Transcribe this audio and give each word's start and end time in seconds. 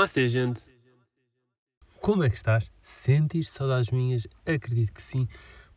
Namastê, 0.00 0.30
gente! 0.30 0.62
Como 2.00 2.24
é 2.24 2.30
que 2.30 2.34
estás? 2.34 2.72
Sentiste 2.82 3.52
saudades 3.52 3.90
minhas? 3.90 4.26
Acredito 4.46 4.94
que 4.94 5.02
sim, 5.02 5.28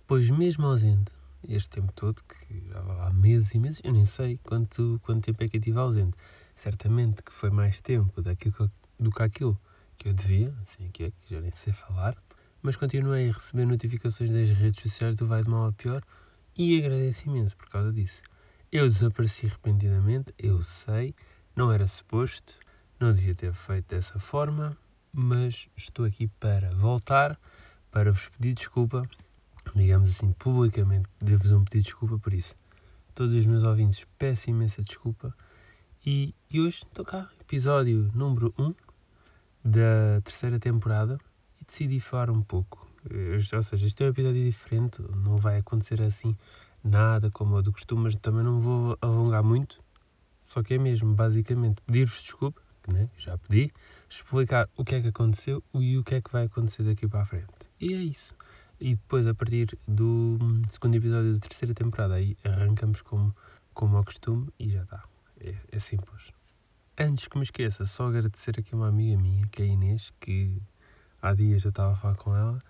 pois 0.07 0.29
mesmo 0.29 0.65
ausente, 0.65 1.11
este 1.45 1.71
tempo 1.71 1.91
todo, 1.91 2.23
que 2.23 2.69
já 2.69 2.79
há 3.05 3.11
meses 3.11 3.53
e 3.53 3.59
meses, 3.59 3.81
eu 3.83 3.91
nem 3.91 4.05
sei 4.05 4.39
quanto, 4.41 4.97
quanto 5.03 5.25
tempo 5.25 5.43
é 5.43 5.47
que 5.49 5.57
eu 5.57 5.59
estive 5.59 5.77
ausente. 5.77 6.15
Certamente 6.55 7.21
que 7.21 7.33
foi 7.33 7.49
mais 7.49 7.81
tempo 7.81 8.21
daquilo, 8.21 8.71
do 8.97 9.11
que 9.11 9.21
aquilo 9.21 9.59
que 9.97 10.07
eu 10.07 10.13
devia, 10.13 10.55
assim 10.61 10.89
que 10.89 11.03
é, 11.03 11.11
que 11.11 11.35
já 11.35 11.41
nem 11.41 11.51
sei 11.53 11.73
falar, 11.73 12.15
mas 12.61 12.77
continuei 12.77 13.29
a 13.29 13.33
receber 13.33 13.65
notificações 13.65 14.31
das 14.31 14.49
redes 14.51 14.81
sociais 14.81 15.17
do 15.17 15.27
Vai 15.27 15.43
de 15.43 15.49
Mal 15.49 15.67
a 15.67 15.73
Pior 15.73 16.01
e 16.57 16.79
agradeço 16.79 17.27
imenso 17.27 17.57
por 17.57 17.67
causa 17.67 17.91
disso. 17.91 18.21
Eu 18.71 18.87
desapareci 18.87 19.47
repentinamente, 19.47 20.33
eu 20.39 20.63
sei, 20.63 21.13
não 21.53 21.69
era 21.69 21.85
suposto, 21.87 22.53
não 23.03 23.11
devia 23.11 23.35
ter 23.35 23.53
feito 23.53 23.89
dessa 23.89 24.17
forma, 24.17 24.77
mas 25.11 25.67
estou 25.75 26.05
aqui 26.05 26.29
para 26.39 26.73
voltar, 26.73 27.37
para 27.91 28.13
vos 28.13 28.29
pedir 28.29 28.53
desculpa, 28.53 29.05
digamos 29.75 30.09
assim, 30.09 30.31
publicamente, 30.31 31.09
devo-vos 31.19 31.51
um 31.51 31.65
pedir 31.65 31.83
desculpa 31.83 32.17
por 32.17 32.33
isso. 32.33 32.55
Todos 33.13 33.33
os 33.33 33.45
meus 33.45 33.63
ouvintes, 33.63 34.07
peço 34.17 34.49
imensa 34.49 34.81
desculpa. 34.81 35.35
E, 36.05 36.33
e 36.49 36.61
hoje 36.61 36.83
estou 36.85 37.03
cá, 37.03 37.29
episódio 37.41 38.09
número 38.15 38.53
1 38.57 38.73
da 39.65 40.21
terceira 40.23 40.57
temporada, 40.57 41.19
e 41.61 41.65
decidi 41.65 41.99
falar 41.99 42.29
um 42.29 42.41
pouco. 42.41 42.89
Ou 43.53 43.63
seja, 43.63 43.85
este 43.85 44.01
é 44.01 44.07
um 44.07 44.09
episódio 44.11 44.41
diferente, 44.41 45.01
não 45.01 45.35
vai 45.35 45.57
acontecer 45.57 46.01
assim 46.01 46.37
nada 46.81 47.29
como 47.29 47.55
o 47.55 47.61
do 47.61 47.73
costume, 47.73 48.03
mas 48.03 48.15
também 48.15 48.43
não 48.45 48.61
vou 48.61 48.97
alongar 49.01 49.43
muito. 49.43 49.83
Só 50.41 50.63
que 50.63 50.75
é 50.75 50.77
mesmo, 50.77 51.13
basicamente, 51.13 51.81
pedir-vos 51.81 52.21
desculpa 52.21 52.62
né? 52.91 53.09
já 53.17 53.37
pedi, 53.37 53.71
explicar 54.09 54.69
o 54.75 54.83
que 54.83 54.95
é 54.95 55.01
que 55.01 55.07
aconteceu 55.07 55.63
e 55.73 55.97
o 55.97 56.03
que 56.03 56.15
é 56.15 56.21
que 56.21 56.31
vai 56.31 56.45
acontecer 56.45 56.83
daqui 56.83 57.07
para 57.07 57.21
a 57.21 57.25
frente. 57.25 57.47
E 57.79 57.93
é 57.93 57.97
isso. 57.97 58.35
E 58.79 58.95
depois, 58.95 59.27
a 59.27 59.33
partir 59.33 59.77
do 59.87 60.37
segundo 60.67 60.95
episódio 60.95 61.33
da 61.33 61.39
terceira 61.39 61.73
temporada, 61.73 62.15
aí 62.15 62.35
arrancamos 62.43 63.01
como, 63.01 63.33
como 63.73 63.97
ao 63.97 64.03
costume 64.03 64.49
e 64.59 64.69
já 64.69 64.83
está. 64.83 65.03
É, 65.39 65.55
é 65.71 65.79
simples. 65.79 66.31
Antes 66.97 67.27
que 67.27 67.37
me 67.37 67.43
esqueça, 67.43 67.85
só 67.85 68.07
agradecer 68.07 68.59
aqui 68.59 68.75
uma 68.75 68.89
amiga 68.89 69.17
minha, 69.17 69.47
que 69.47 69.61
é 69.61 69.65
a 69.65 69.67
Inês, 69.67 70.13
que 70.19 70.61
há 71.21 71.33
dias 71.33 71.61
já 71.61 71.69
estava 71.69 71.93
a 71.93 71.95
falar 71.95 72.15
com 72.15 72.35
ela, 72.35 72.61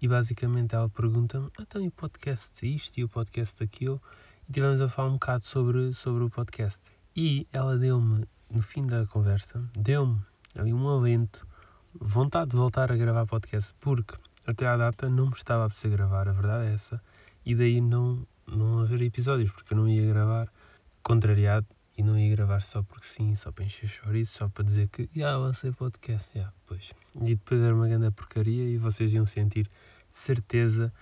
e 0.00 0.06
basicamente 0.06 0.74
ela 0.74 0.88
pergunta-me, 0.88 1.50
então 1.58 1.82
e 1.82 1.88
o 1.88 1.90
podcast 1.90 2.66
isto 2.66 2.98
e 2.98 3.04
o 3.04 3.08
podcast 3.08 3.62
aquilo? 3.64 4.00
E 4.48 4.52
tivemos 4.52 4.80
a 4.80 4.88
falar 4.88 5.08
um 5.08 5.14
bocado 5.14 5.44
sobre, 5.44 5.92
sobre 5.94 6.22
o 6.22 6.30
podcast. 6.30 6.82
E 7.16 7.46
ela 7.50 7.78
deu-me 7.78 8.26
no 8.50 8.62
fim 8.62 8.86
da 8.86 9.06
conversa, 9.06 9.62
deu-me 9.76 10.20
ali 10.54 10.72
um 10.72 10.88
alento, 10.88 11.46
vontade 11.94 12.50
de 12.50 12.56
voltar 12.56 12.90
a 12.90 12.96
gravar 12.96 13.26
podcast, 13.26 13.74
porque 13.80 14.14
até 14.46 14.66
à 14.66 14.76
data 14.76 15.08
não 15.08 15.26
me 15.26 15.32
estava 15.32 15.64
a 15.64 15.68
precisar 15.68 15.96
gravar, 15.96 16.28
a 16.28 16.32
verdade 16.32 16.68
é 16.68 16.74
essa, 16.74 17.02
e 17.44 17.54
daí 17.54 17.80
não, 17.80 18.26
não 18.46 18.80
haver 18.80 19.02
episódios, 19.02 19.50
porque 19.50 19.74
eu 19.74 19.78
não 19.78 19.88
ia 19.88 20.06
gravar 20.06 20.48
contrariado 21.02 21.66
e 21.96 22.02
não 22.02 22.18
ia 22.18 22.34
gravar 22.34 22.62
só 22.62 22.82
porque 22.82 23.06
sim, 23.06 23.34
só 23.34 23.50
para 23.50 23.64
encher 23.64 23.88
chouriço, 23.88 24.38
só 24.38 24.48
para 24.48 24.64
dizer 24.64 24.88
que 24.88 25.08
já 25.14 25.36
lancei 25.36 25.72
podcast, 25.72 26.38
já, 26.38 26.52
pois. 26.66 26.92
E 27.22 27.34
depois 27.34 27.60
era 27.60 27.74
uma 27.74 27.88
grande 27.88 28.10
porcaria 28.10 28.68
e 28.68 28.76
vocês 28.76 29.12
iam 29.12 29.26
sentir 29.26 29.70
certeza 30.10 30.92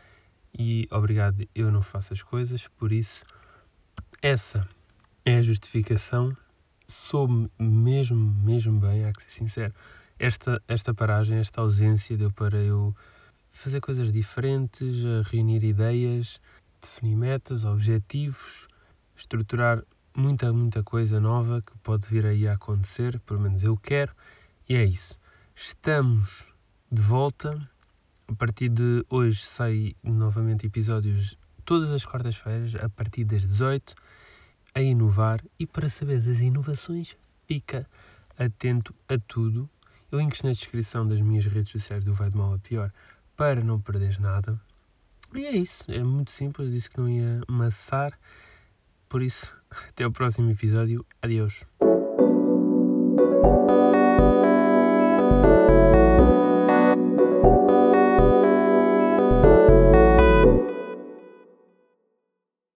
e 0.57 0.87
obrigado, 0.91 1.47
eu 1.55 1.71
não 1.71 1.83
faço 1.83 2.13
as 2.13 2.23
coisas, 2.23 2.69
por 2.69 2.93
isso 2.93 3.23
essa 4.23 4.67
é 5.25 5.39
a 5.39 5.43
justificação 5.43 6.37
soube 6.87 7.51
mesmo, 7.59 8.17
mesmo 8.17 8.79
bem, 8.79 9.05
há 9.05 9.13
que 9.13 9.23
ser 9.23 9.31
sincero. 9.31 9.75
Esta, 10.19 10.63
esta 10.69 10.95
paragem, 10.95 11.39
esta 11.39 11.61
ausência 11.61 12.17
deu 12.17 12.31
para 12.31 12.59
eu 12.59 12.95
fazer 13.51 13.81
coisas 13.81 14.13
diferentes, 14.13 15.03
reunir 15.31 15.65
ideias, 15.65 16.41
definir 16.81 17.17
metas, 17.17 17.65
objetivos, 17.65 18.69
estruturar 19.17 19.83
muita, 20.15 20.53
muita 20.53 20.83
coisa 20.83 21.21
nova 21.21 21.63
que 21.63 21.77
pode 21.79 22.07
vir 22.07 22.27
aí 22.27 22.47
a 22.47 22.55
acontecer, 22.55 23.19
pelo 23.21 23.41
menos 23.41 23.63
eu 23.63 23.77
quero, 23.77 24.15
e 24.69 24.75
é 24.75 24.85
isso. 24.85 25.19
Estamos 25.55 26.47
de 26.91 27.03
volta. 27.03 27.69
A 28.27 28.35
partir 28.35 28.71
de 28.71 29.05
hoje 29.11 29.43
sai 29.43 29.95
novamente 30.03 30.67
episódios 30.67 31.37
todas 31.65 31.91
as 31.91 32.05
quartas-feiras, 32.05 32.75
a 32.77 32.89
partir 32.89 33.25
das 33.25 33.45
18 33.45 33.95
a 34.75 34.83
inovar 34.83 35.43
e 35.59 35.67
para 35.67 35.89
saber 35.89 36.21
das 36.21 36.41
inovações, 36.41 37.17
fica 37.47 37.87
atento 38.39 38.95
a 39.09 39.17
tudo. 39.19 39.69
Eu 40.11 40.19
links 40.19 40.43
na 40.43 40.51
descrição 40.51 41.07
das 41.07 41.21
minhas 41.21 41.47
redes 41.47 41.71
sociais 41.71 42.05
do 42.05 42.15
Vai 42.15 42.31
de 42.31 42.37
Mal 42.37 42.55
a 42.55 42.59
Pior 42.59 42.93
para 43.37 43.63
não 43.63 43.81
perderes 43.81 44.19
nada. 44.19 44.61
E 45.35 45.47
é 45.47 45.57
isso, 45.57 45.91
é 45.91 46.03
muito 46.03 46.31
simples, 46.33 46.71
disse 46.71 46.91
que 46.91 46.99
não 46.99 47.09
ia 47.09 47.41
amassar. 47.49 48.19
Por 49.09 49.23
isso, 49.23 49.55
até 49.89 50.07
o 50.07 50.13
próximo 50.13 50.51
episódio. 50.51 51.05
Adeus. 51.23 51.65